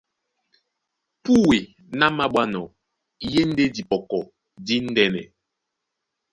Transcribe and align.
Púe 1.23 1.57
ná 1.99 2.05
māɓwánɔ́ 2.17 2.65
í 3.27 3.29
e 3.39 3.41
ndé 3.49 3.63
dipɔkɔ 3.75 4.19
díndɛ́nɛ. 4.65 5.21